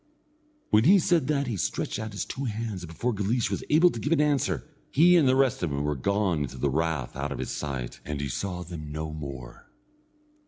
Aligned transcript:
When 0.71 0.85
he 0.85 0.97
said 0.97 1.27
that 1.27 1.45
he 1.45 1.55
stretched 1.55 1.99
out 1.99 2.13
his 2.13 2.25
two 2.25 2.45
hands, 2.45 2.81
and 2.81 2.87
before 2.91 3.13
Guleesh 3.13 3.51
was 3.51 3.63
able 3.69 3.91
to 3.91 3.99
give 3.99 4.11
an 4.11 4.19
answer, 4.19 4.67
he 4.89 5.15
and 5.15 5.27
the 5.27 5.35
rest 5.35 5.61
of 5.61 5.69
them 5.69 5.83
were 5.83 5.95
gone 5.95 6.39
into 6.41 6.57
the 6.57 6.71
rath 6.71 7.15
out 7.15 7.31
of 7.31 7.37
his 7.37 7.51
sight, 7.51 7.99
and 8.03 8.19
he 8.19 8.27
saw 8.27 8.63
them 8.63 8.91
no 8.91 9.13
more. 9.13 9.69